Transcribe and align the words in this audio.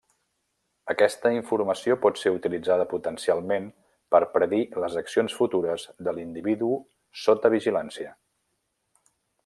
Aquesta 0.93 1.31
informació 1.35 1.97
pot 2.05 2.21
ser 2.21 2.31
utilitzada 2.37 2.87
potencialment 2.93 3.69
per 4.15 4.23
predir 4.37 4.63
les 4.85 4.97
accions 5.03 5.39
futures 5.43 5.87
de 6.09 6.17
l'individu 6.17 6.75
sota 7.27 7.57
vigilància. 7.59 8.17